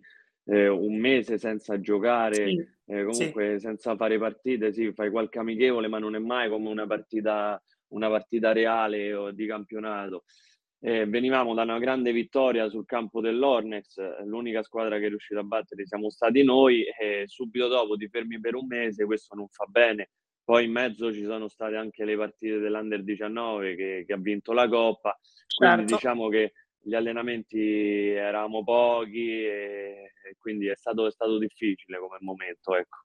eh, 0.52 0.68
un 0.68 0.98
mese 0.98 1.38
senza 1.38 1.80
giocare, 1.80 2.36
sì, 2.36 2.68
eh, 2.88 3.06
comunque 3.06 3.54
sì. 3.54 3.60
senza 3.60 3.96
fare 3.96 4.18
partite, 4.18 4.74
sì, 4.74 4.92
fai 4.92 5.10
qualche 5.10 5.40
amichevole, 5.40 5.88
ma 5.88 5.98
non 5.98 6.14
è 6.14 6.20
mai 6.20 6.50
come 6.50 6.68
una 6.68 6.86
partita, 6.86 7.62
una 7.94 8.10
partita 8.10 8.52
reale 8.52 9.14
o 9.14 9.32
di 9.32 9.46
campionato. 9.46 10.26
Eh, 10.84 11.06
venivamo 11.06 11.54
da 11.54 11.62
una 11.62 11.80
grande 11.80 12.12
vittoria 12.12 12.68
sul 12.68 12.86
campo 12.86 13.22
dell'Ornex, 13.22 14.24
l'unica 14.26 14.62
squadra 14.62 14.98
che 14.98 15.06
è 15.06 15.10
riuscita 15.10 15.40
a 15.40 15.44
battere 15.44 15.86
siamo 15.86 16.10
stati 16.10 16.44
noi 16.44 16.84
e 16.84 17.26
subito 17.28 17.68
dopo 17.68 17.96
ti 17.96 18.10
fermi 18.10 18.40
per 18.40 18.56
un 18.56 18.66
mese, 18.68 19.06
questo 19.06 19.36
non 19.36 19.48
fa 19.48 19.66
bene. 19.70 20.10
Poi 20.44 20.66
in 20.66 20.72
mezzo 20.72 21.14
ci 21.14 21.24
sono 21.24 21.48
state 21.48 21.78
anche 21.78 22.04
le 22.04 22.18
partite 22.18 22.58
dell'Under 22.58 23.04
19 23.04 23.76
che, 23.76 24.04
che 24.06 24.14
ha 24.14 24.18
vinto 24.18 24.52
la 24.52 24.68
Coppa, 24.68 25.18
quindi 25.56 25.78
certo. 25.78 25.96
diciamo 25.96 26.28
che 26.28 26.52
gli 26.82 26.96
allenamenti 26.96 28.10
eravamo 28.10 28.64
pochi 28.64 29.30
e, 29.30 30.14
e 30.24 30.36
quindi 30.38 30.68
è 30.68 30.76
stato, 30.76 31.06
è 31.08 31.12
stato, 31.12 31.38
difficile 31.38 32.00
come 32.00 32.18
momento. 32.22 32.76
Ecco. 32.76 32.98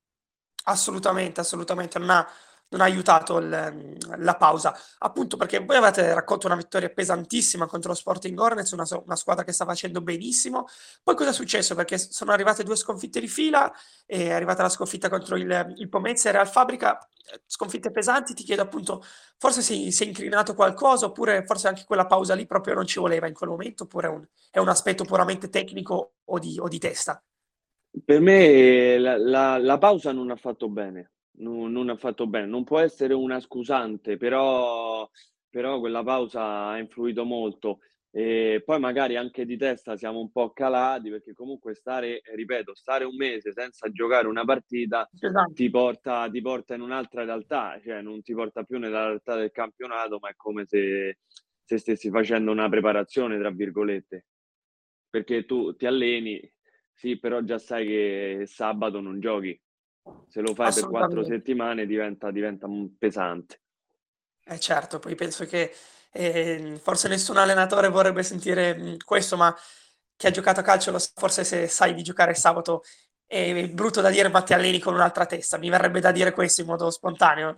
Assolutamente, 0.65 1.41
assolutamente. 1.41 1.99
Ha, 1.99 2.27
non 2.69 2.81
ha 2.81 2.85
aiutato 2.85 3.39
il, 3.39 3.97
la 4.17 4.37
pausa, 4.37 4.77
appunto 4.99 5.37
perché 5.37 5.59
voi 5.61 5.77
avete 5.77 6.13
raccolto 6.13 6.47
una 6.47 6.57
vittoria 6.57 6.89
pesantissima 6.89 7.67
contro 7.67 7.91
lo 7.91 7.97
Sporting 7.97 8.39
Hornets, 8.39 8.73
una, 8.73 8.85
una, 9.05 9.17
squadra 9.17 9.45
che 9.45 9.53
sta 9.53 9.65
facendo 9.65 10.01
benissimo. 10.01 10.67
Poi 11.03 11.15
cosa 11.15 11.31
è 11.31 11.33
successo? 11.33 11.75
Perché 11.75 11.99
sono 11.99 12.33
arrivate 12.33 12.65
due 12.65 12.77
sconfitte 12.77 13.21
di 13.21 13.29
fila, 13.29 13.73
è 14.05 14.31
arrivata 14.31 14.63
la 14.63 14.69
sconfitta 14.69 15.09
contro 15.09 15.37
il, 15.37 15.75
il 15.77 15.89
Pomezia 15.89 16.31
e 16.31 16.33
Real 16.33 16.49
Fabrica, 16.49 16.99
sconfitte 17.47 17.91
pesanti, 17.91 18.35
ti 18.35 18.43
chiedo 18.43 18.63
appunto, 18.63 19.05
forse 19.37 19.63
si, 19.63 19.93
si, 19.93 20.05
è 20.05 20.07
incriminato 20.07 20.55
qualcosa 20.55 21.07
oppure 21.07 21.45
forse 21.45 21.69
anche 21.69 21.85
quella 21.85 22.07
pausa 22.07 22.35
lì 22.35 22.47
proprio 22.47 22.75
non 22.75 22.87
ci 22.87 22.99
voleva 22.99 23.29
in 23.29 23.35
quel 23.35 23.51
momento 23.51 23.85
oppure 23.85 24.09
è 24.09 24.11
un, 24.11 24.27
è 24.51 24.59
un 24.59 24.69
aspetto 24.69 25.05
puramente 25.05 25.49
tecnico 25.49 26.15
o 26.25 26.39
di, 26.39 26.59
o 26.59 26.69
di 26.69 26.79
testa? 26.79 27.23
Per 28.05 28.21
me 28.21 28.99
la, 28.99 29.17
la, 29.17 29.59
la 29.59 29.79
pausa 29.79 30.13
non 30.13 30.31
ha 30.31 30.37
fatto 30.37 30.69
bene 30.69 31.13
non, 31.39 31.73
non 31.73 31.89
ha 31.89 31.97
fatto 31.97 32.27
bene. 32.27 32.47
Non 32.47 32.65
può 32.65 32.79
essere 32.79 33.15
una 33.15 33.41
scusante, 33.41 34.17
però, 34.17 35.09
però 35.49 35.79
quella 35.81 36.03
pausa 36.03 36.69
ha 36.69 36.79
influito 36.79 37.25
molto. 37.25 37.81
E 38.11 38.63
poi 38.65 38.81
magari 38.81 39.17
anche 39.17 39.45
di 39.45 39.59
testa 39.59 39.95
siamo 39.99 40.21
un 40.21 40.31
po' 40.33 40.51
calati 40.53 41.11
perché 41.11 41.35
comunque 41.35 41.75
stare, 41.75 42.23
ripeto, 42.35 42.75
stare 42.75 43.05
un 43.05 43.15
mese 43.15 43.53
senza 43.53 43.91
giocare 43.91 44.27
una 44.27 44.43
partita 44.43 45.07
esatto. 45.21 45.53
ti, 45.53 45.69
porta, 45.69 46.27
ti 46.31 46.41
porta 46.41 46.75
in 46.75 46.81
un'altra 46.81 47.25
realtà, 47.25 47.79
cioè 47.85 48.01
non 48.01 48.23
ti 48.23 48.33
porta 48.33 48.63
più 48.63 48.79
nella 48.79 49.09
realtà 49.09 49.37
del 49.37 49.51
campionato, 49.51 50.19
ma 50.19 50.31
è 50.31 50.35
come 50.35 50.65
se, 50.65 51.19
se 51.63 51.77
stessi 51.77 52.09
facendo 52.09 52.53
una 52.53 52.71
preparazione, 52.71 53.39
tra 53.39 53.51
virgolette, 53.51 54.25
perché 55.11 55.45
tu 55.45 55.77
ti 55.77 55.85
alleni, 55.85 56.41
sì, 56.95 57.19
però 57.19 57.43
già 57.43 57.59
sai 57.59 57.87
che 57.87 58.43
sabato 58.47 59.01
non 59.01 59.21
giochi, 59.21 59.61
se 60.29 60.41
lo 60.41 60.55
fai 60.55 60.73
per 60.73 60.89
quattro 60.89 61.25
settimane 61.25 61.87
diventa, 61.87 62.31
diventa 62.31 62.69
pesante. 62.99 63.61
Eh 64.45 64.61
certo, 64.61 64.99
poi 64.99 65.15
penso 65.15 65.45
che 65.45 65.73
eh, 66.13 66.79
forse 66.81 67.09
nessun 67.09 67.37
allenatore 67.37 67.89
vorrebbe 67.89 68.23
sentire 68.23 68.77
mm, 68.77 68.95
questo, 69.05 69.37
ma 69.37 69.55
chi 70.17 70.27
ha 70.27 70.31
giocato 70.31 70.61
a 70.61 70.63
calcio 70.63 70.91
lo 70.91 70.99
sa, 70.99 71.11
forse 71.15 71.45
se 71.45 71.67
sai 71.67 71.95
di 71.95 72.03
giocare 72.03 72.35
sabato 72.35 72.83
è 73.27 73.69
brutto 73.69 74.01
da 74.01 74.09
dire 74.09 74.29
ma 74.29 74.43
ti 74.43 74.55
alleni 74.55 74.79
con 74.79 74.95
un'altra 74.95 75.27
testa, 75.27 75.59
mi 75.59 75.69
verrebbe 75.69 76.01
da 76.01 76.13
dire 76.13 76.31
questo 76.33 76.61
in 76.61 76.69
modo 76.69 76.91
spontaneo, 76.91 77.57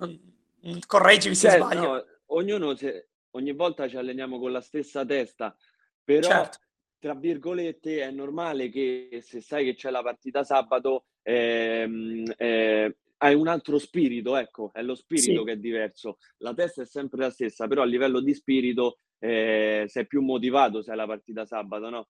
correggimi 0.86 1.34
se 1.34 1.50
certo, 1.50 1.64
sbaglio. 1.66 1.92
No, 1.92 2.04
ognuno, 2.26 2.74
se, 2.74 3.08
ogni 3.32 3.52
volta 3.52 3.86
ci 3.86 3.96
alleniamo 3.96 4.38
con 4.38 4.50
la 4.50 4.62
stessa 4.62 5.04
testa, 5.04 5.54
però 6.02 6.26
certo. 6.26 6.58
tra 6.98 7.14
virgolette 7.14 8.00
è 8.00 8.10
normale 8.10 8.70
che 8.70 9.20
se 9.22 9.42
sai 9.42 9.66
che 9.66 9.74
c'è 9.74 9.90
la 9.90 10.02
partita 10.02 10.42
sabato 10.42 11.04
ehm, 11.28 12.32
eh, 12.38 12.96
hai 13.18 13.34
un 13.34 13.48
altro 13.48 13.78
spirito, 13.78 14.36
ecco, 14.36 14.70
è 14.72 14.82
lo 14.82 14.94
spirito 14.94 15.40
sì. 15.40 15.44
che 15.44 15.52
è 15.52 15.56
diverso. 15.56 16.18
La 16.38 16.54
testa 16.54 16.82
è 16.82 16.86
sempre 16.86 17.20
la 17.20 17.30
stessa, 17.30 17.66
però 17.66 17.82
a 17.82 17.86
livello 17.86 18.20
di 18.20 18.32
spirito 18.32 18.98
eh, 19.18 19.84
sei 19.88 20.06
più 20.06 20.22
motivato 20.22 20.82
se 20.82 20.92
hai 20.92 20.96
la 20.96 21.06
partita 21.06 21.44
sabato, 21.44 21.90
no? 21.90 22.08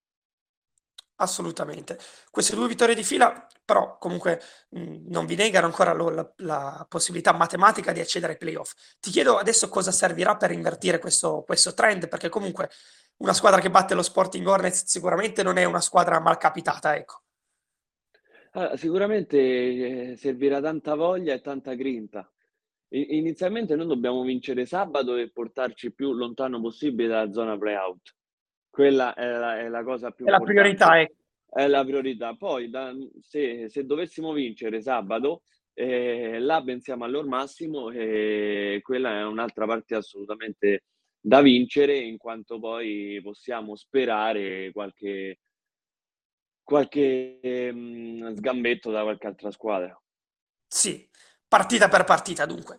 Assolutamente. 1.20 1.98
Queste 2.30 2.54
due 2.54 2.68
vittorie 2.68 2.94
di 2.94 3.02
fila, 3.02 3.44
però, 3.64 3.98
comunque 3.98 4.40
mh, 4.68 4.80
mhmm, 4.80 5.04
non 5.08 5.26
vi 5.26 5.34
negano 5.34 5.66
ancora 5.66 5.92
lo, 5.92 6.10
la, 6.10 6.32
la, 6.36 6.86
possibilità 6.88 7.32
matematica 7.32 7.90
di 7.90 7.98
accedere 8.00 8.34
ai 8.34 8.38
playoff. 8.38 8.72
Ti 9.00 9.10
chiedo 9.10 9.36
adesso 9.36 9.68
cosa 9.68 9.90
servirà 9.90 10.36
per 10.36 10.52
invertire 10.52 11.00
questo, 11.00 11.42
questo 11.44 11.74
trend, 11.74 12.08
perché 12.08 12.28
comunque 12.28 12.70
una 13.16 13.32
squadra 13.32 13.60
che 13.60 13.70
batte 13.70 13.94
lo 13.94 14.02
Sporting 14.02 14.46
Hornets 14.46 14.84
sicuramente 14.84 15.42
non 15.42 15.56
è 15.56 15.64
una 15.64 15.80
squadra 15.80 16.20
malcapitata, 16.20 16.94
ecco. 16.94 17.22
Ah, 18.60 18.76
sicuramente, 18.76 19.38
ehm, 19.38 20.14
servirà 20.14 20.60
tanta 20.60 20.96
voglia 20.96 21.32
e 21.32 21.40
tanta 21.40 21.74
grinta. 21.74 22.28
I 22.88 23.16
inizialmente 23.18 23.76
noi 23.76 23.86
dobbiamo 23.86 24.22
vincere 24.22 24.66
sabato 24.66 25.14
e 25.14 25.30
portarci 25.30 25.92
più 25.92 26.12
lontano 26.12 26.60
possibile 26.60 27.06
dalla 27.08 27.30
zona 27.30 27.56
play-out. 27.56 28.16
Quella 28.68 29.14
è 29.14 29.28
la 29.28 29.58
è 29.60 29.68
la 29.68 29.84
cosa 29.84 30.10
più 30.10 30.26
È 30.26 30.30
la 30.30 30.40
priorità, 30.40 31.00
ecco. 31.00 31.14
È 31.48 31.68
la 31.68 31.84
priorità. 31.84 32.34
Poi 32.34 32.68
da 32.68 32.92
se 33.20 33.68
se 33.68 33.84
dovessimo 33.86 34.32
vincere 34.32 34.80
sabato, 34.82 35.42
ehm, 35.74 36.44
là 36.44 36.60
pensiamo 36.64 37.04
al 37.04 37.12
loro 37.12 37.28
massimo 37.28 37.90
e 37.90 38.80
quella 38.82 39.20
è 39.20 39.24
un'altra 39.24 39.66
partita 39.66 39.98
assolutamente 39.98 40.82
da 41.20 41.40
vincere, 41.42 41.96
in 41.96 42.16
quanto 42.16 42.58
poi 42.58 43.20
possiamo 43.22 43.76
sperare 43.76 44.72
qualche 44.72 45.38
qualche 46.68 47.72
mh, 47.72 48.36
sgambetto 48.36 48.90
da 48.90 49.00
qualche 49.00 49.26
altra 49.26 49.50
squadra. 49.50 49.98
Sì, 50.66 51.08
partita 51.48 51.88
per 51.88 52.04
partita 52.04 52.44
dunque. 52.44 52.76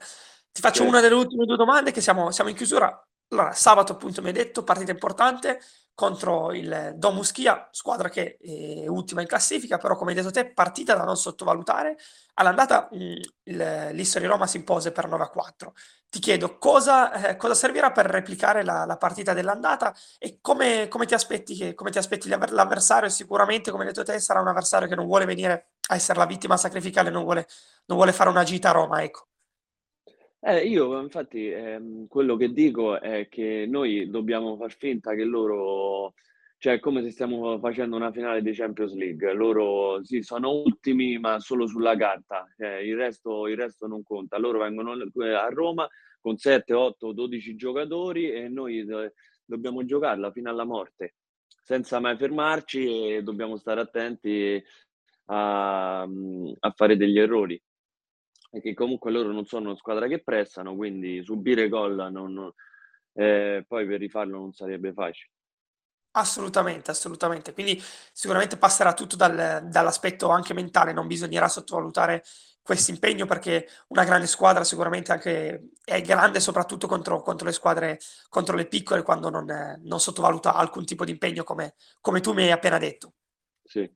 Ti 0.51 0.61
faccio 0.61 0.83
sì. 0.83 0.87
una 0.87 1.01
delle 1.01 1.15
ultime 1.15 1.45
due 1.45 1.57
domande 1.57 1.89
che 1.89 1.99
siamo, 1.99 2.29
siamo 2.29 2.51
in 2.51 2.55
chiusura. 2.55 3.03
Allora, 3.29 3.51
sabato 3.51 3.93
appunto 3.93 4.21
mi 4.21 4.27
hai 4.27 4.33
detto, 4.33 4.63
partita 4.63 4.91
importante 4.91 5.59
contro 5.99 6.53
il 6.53 6.93
Domuschia, 6.95 7.67
squadra 7.73 8.07
che 8.07 8.37
è 8.37 8.87
ultima 8.87 9.19
in 9.19 9.27
classifica, 9.27 9.77
però 9.77 9.97
come 9.97 10.11
hai 10.11 10.15
detto 10.15 10.31
te, 10.31 10.49
partita 10.49 10.95
da 10.95 11.03
non 11.03 11.17
sottovalutare. 11.17 11.97
All'andata 12.35 12.87
l'History 13.43 14.25
Roma 14.25 14.47
si 14.47 14.55
impose 14.55 14.93
per 14.93 15.09
9 15.09 15.23
a 15.25 15.27
4. 15.27 15.73
Ti 16.07 16.19
chiedo 16.19 16.57
cosa, 16.57 17.11
eh, 17.31 17.35
cosa 17.35 17.53
servirà 17.53 17.91
per 17.91 18.05
replicare 18.05 18.63
la, 18.63 18.85
la 18.85 18.95
partita 18.95 19.33
dell'andata 19.33 19.93
e 20.17 20.37
come, 20.39 20.87
come, 20.87 21.05
ti 21.05 21.15
aspetti, 21.15 21.73
come 21.73 21.89
ti 21.89 21.97
aspetti 21.97 22.29
l'avversario? 22.29 23.09
Sicuramente, 23.09 23.69
come 23.69 23.83
hai 23.83 23.89
detto 23.89 24.03
te, 24.09 24.21
sarà 24.21 24.39
un 24.39 24.47
avversario 24.47 24.87
che 24.87 24.95
non 24.95 25.05
vuole 25.05 25.25
venire 25.25 25.71
a 25.89 25.95
essere 25.95 26.17
la 26.17 26.25
vittima 26.25 26.55
sacrificale, 26.55 27.09
non 27.09 27.23
vuole, 27.23 27.45
non 27.87 27.97
vuole 27.97 28.13
fare 28.13 28.29
una 28.29 28.43
gita 28.45 28.69
a 28.69 28.71
Roma, 28.71 29.03
ecco. 29.03 29.28
Eh, 30.41 30.65
io 30.67 30.97
infatti 31.01 31.49
ehm, 31.49 32.07
quello 32.07 32.37
che 32.37 32.53
dico 32.53 32.99
è 33.01 33.27
che 33.27 33.65
noi 33.67 34.09
dobbiamo 34.09 34.55
far 34.55 34.71
finta 34.71 35.13
che 35.13 35.25
loro, 35.25 36.13
cioè 36.57 36.79
come 36.79 37.01
se 37.03 37.11
stiamo 37.11 37.59
facendo 37.59 37.97
una 37.97 38.11
finale 38.11 38.41
di 38.41 38.53
Champions 38.53 38.93
League, 38.93 39.33
loro 39.33 40.01
sì, 40.03 40.21
sono 40.21 40.49
ultimi 40.51 41.19
ma 41.19 41.39
solo 41.41 41.67
sulla 41.67 41.97
carta, 41.97 42.47
cioè, 42.57 42.77
il, 42.77 42.95
resto, 42.95 43.47
il 43.47 43.57
resto 43.57 43.85
non 43.87 44.01
conta, 44.01 44.37
loro 44.37 44.59
vengono 44.59 44.93
a 44.93 45.49
Roma 45.49 45.85
con 46.21 46.37
7, 46.37 46.73
8, 46.73 47.11
12 47.11 47.55
giocatori 47.55 48.31
e 48.31 48.47
noi 48.47 48.85
do- 48.85 49.11
dobbiamo 49.43 49.83
giocarla 49.83 50.31
fino 50.31 50.49
alla 50.49 50.63
morte, 50.63 51.15
senza 51.63 51.99
mai 51.99 52.15
fermarci 52.15 53.15
e 53.15 53.23
dobbiamo 53.23 53.57
stare 53.57 53.81
attenti 53.81 54.63
a, 55.25 56.01
a 56.03 56.71
fare 56.75 56.95
degli 56.95 57.19
errori 57.19 57.61
perché 58.49 58.73
comunque 58.73 59.11
loro 59.11 59.31
non 59.31 59.45
sono 59.45 59.69
una 59.69 59.77
squadra 59.77 60.07
che 60.07 60.23
pressano, 60.23 60.75
quindi 60.75 61.23
subire 61.23 61.69
gol 61.69 62.09
non, 62.11 62.51
eh, 63.13 63.63
poi 63.67 63.85
per 63.85 63.99
rifarlo 63.99 64.37
non 64.37 64.53
sarebbe 64.53 64.91
facile. 64.93 65.31
Assolutamente, 66.11 66.89
assolutamente. 66.89 67.53
Quindi 67.53 67.81
sicuramente 68.11 68.57
passerà 68.57 68.93
tutto 68.93 69.15
dal, 69.15 69.67
dall'aspetto 69.69 70.29
anche 70.29 70.53
mentale, 70.53 70.91
non 70.91 71.05
bisognerà 71.05 71.47
sottovalutare 71.47 72.23
questo 72.61 72.91
impegno 72.91 73.25
perché 73.25 73.67
una 73.87 74.03
grande 74.03 74.27
squadra 74.27 74.63
sicuramente 74.63 75.11
anche 75.11 75.69
è 75.83 76.01
grande 76.01 76.39
soprattutto 76.39 76.87
contro, 76.87 77.21
contro 77.21 77.45
le 77.45 77.51
squadre, 77.51 77.99
contro 78.27 78.55
le 78.55 78.67
piccole 78.67 79.03
quando 79.03 79.29
non, 79.29 79.79
non 79.83 79.99
sottovaluta 79.99 80.53
alcun 80.55 80.85
tipo 80.85 81.05
di 81.05 81.11
impegno 81.11 81.43
come, 81.43 81.75
come 82.01 82.19
tu 82.21 82.33
mi 82.33 82.43
hai 82.43 82.51
appena 82.51 82.77
detto. 82.77 83.13
Sì. 83.63 83.89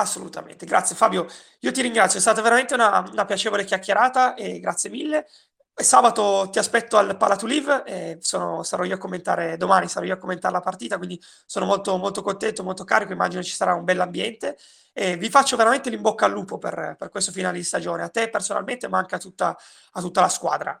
Assolutamente, 0.00 0.64
grazie 0.64 0.96
Fabio. 0.96 1.26
Io 1.60 1.72
ti 1.72 1.82
ringrazio, 1.82 2.18
è 2.18 2.22
stata 2.22 2.40
veramente 2.40 2.72
una, 2.72 3.06
una 3.12 3.26
piacevole 3.26 3.64
chiacchierata 3.64 4.32
e 4.34 4.58
grazie 4.58 4.88
mille. 4.88 5.26
Sabato 5.74 6.48
ti 6.50 6.58
aspetto 6.58 6.96
al 6.96 7.18
Palatuliv 7.18 7.82
e 7.84 8.16
sono, 8.20 8.62
sarò 8.62 8.84
io 8.84 8.94
a 8.94 8.98
commentare 8.98 9.58
domani, 9.58 9.88
sarò 9.88 10.06
io 10.06 10.14
a 10.14 10.16
commentare 10.16 10.54
la 10.54 10.60
partita, 10.60 10.96
quindi 10.96 11.20
sono 11.44 11.66
molto, 11.66 11.98
molto 11.98 12.22
contento, 12.22 12.62
molto 12.62 12.84
carico, 12.84 13.12
immagino 13.12 13.42
ci 13.42 13.52
sarà 13.52 13.74
un 13.74 13.84
bell'ambiente 13.84 14.56
e 14.94 15.18
vi 15.18 15.28
faccio 15.28 15.56
veramente 15.56 15.90
l'in 15.90 16.00
bocca 16.00 16.24
al 16.24 16.32
lupo 16.32 16.56
per, 16.56 16.96
per 16.98 17.10
questo 17.10 17.30
finale 17.30 17.58
di 17.58 17.64
stagione, 17.64 18.02
a 18.02 18.08
te 18.08 18.30
personalmente 18.30 18.88
ma 18.88 18.98
anche 18.98 19.16
a 19.16 19.18
tutta, 19.18 19.54
a 19.92 20.00
tutta 20.00 20.22
la 20.22 20.28
squadra. 20.28 20.80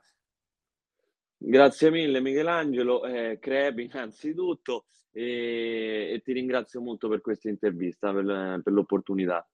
Grazie 1.36 1.90
mille 1.90 2.20
Michelangelo, 2.20 3.04
eh, 3.04 3.38
Crepi 3.38 3.84
innanzitutto 3.84 4.86
e, 5.12 6.12
e, 6.14 6.20
ti 6.22 6.32
ringrazio 6.32 6.80
molto 6.80 7.08
per 7.08 7.20
questa 7.20 7.48
intervista, 7.48 8.12
per, 8.12 8.60
per 8.62 8.72
l'opportunità. 8.72 9.46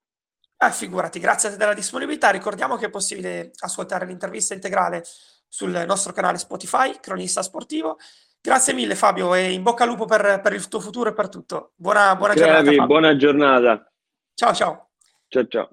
Eh, 0.59 0.71
figurati, 0.71 1.19
grazie 1.19 1.57
della 1.57 1.75
disponibilità. 1.75 2.31
Ricordiamo 2.31 2.77
che 2.77 2.87
è 2.87 2.91
possibile 2.91 3.51
ascoltare 3.59 4.07
l'intervista 4.07 4.55
integrale 4.55 5.03
sul 5.49 5.85
nostro 5.87 6.13
canale 6.13 6.39
Spotify, 6.39 6.99
Cronista 7.01 7.43
Sportivo. 7.43 7.99
Grazie 8.41 8.75
mille 8.75 8.95
Fabio 8.95 9.35
e 9.35 9.53
in 9.53 9.63
bocca 9.63 9.83
al 9.83 9.91
lupo 9.91 10.05
per, 10.05 10.41
per 10.41 10.53
il 10.53 10.69
tuo 10.69 10.81
futuro 10.81 11.11
e 11.11 11.15
per 11.15 11.29
tutto. 11.29 11.73
Buona, 11.75 12.15
buona 12.17 12.33
Crepi, 12.33 12.49
giornata. 12.49 12.71
Fabio. 12.71 12.87
Buona 12.87 13.17
giornata. 13.17 13.93
Ciao 14.35 14.55
ciao. 14.55 14.89
Ciao 15.29 15.47
ciao. 15.47 15.71